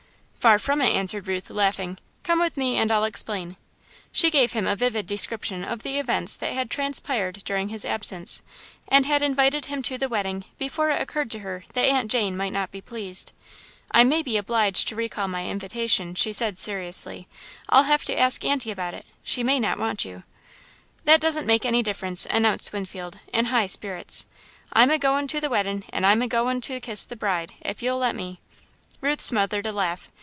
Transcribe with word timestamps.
"Far 0.41 0.57
from 0.57 0.81
it," 0.81 0.89
answered 0.89 1.27
Ruth, 1.27 1.51
laughing. 1.51 1.99
"Come 2.23 2.39
with 2.39 2.57
me 2.57 2.75
and 2.75 2.91
I'll 2.91 3.03
explain." 3.03 3.57
She 4.11 4.31
gave 4.31 4.53
him 4.53 4.65
a 4.65 4.75
vivid 4.75 5.05
description 5.05 5.63
of 5.63 5.83
the 5.83 5.99
events 5.99 6.35
that 6.37 6.53
had 6.53 6.71
transpired 6.71 7.43
during 7.45 7.69
his 7.69 7.85
absence, 7.85 8.41
and 8.87 9.05
had 9.05 9.21
invited 9.21 9.65
him 9.65 9.83
to 9.83 9.99
the 9.99 10.09
wedding 10.09 10.45
before 10.57 10.89
it 10.89 10.99
occurred 10.99 11.29
to 11.29 11.39
her 11.41 11.65
that 11.73 11.85
Aunt 11.87 12.09
Jane 12.09 12.35
might 12.35 12.53
not 12.53 12.71
be 12.71 12.81
pleased. 12.81 13.33
"I 13.91 14.03
may 14.03 14.23
be 14.23 14.35
obliged 14.35 14.87
to 14.87 14.95
recall 14.95 15.27
my 15.27 15.45
invitation," 15.47 16.15
she 16.15 16.33
said 16.33 16.57
seriously, 16.57 17.27
"I'll 17.69 17.83
have 17.83 18.03
to 18.05 18.19
ask 18.19 18.43
Aunty 18.43 18.71
about 18.71 18.95
it. 18.95 19.05
She 19.21 19.43
may 19.43 19.59
not 19.59 19.77
want 19.77 20.05
you." 20.05 20.23
"That 21.05 21.21
doesn't 21.21 21.45
make 21.45 21.67
any 21.67 21.83
difference," 21.83 22.25
announced 22.31 22.73
Winfield, 22.73 23.19
in 23.31 23.45
high 23.45 23.67
spirits, 23.67 24.25
"I'm 24.73 24.89
agoin' 24.89 25.27
to 25.27 25.39
the 25.39 25.51
wedding 25.51 25.83
and 25.93 26.03
I'm 26.03 26.23
a 26.23 26.27
goin' 26.27 26.61
to 26.61 26.79
kiss 26.79 27.05
the 27.05 27.15
bride, 27.15 27.53
if 27.61 27.83
you'll 27.83 27.99
let 27.99 28.15
me." 28.15 28.39
Ruth 29.01 29.21
smothered 29.21 29.67
a 29.67 29.71
laugh. 29.71 30.09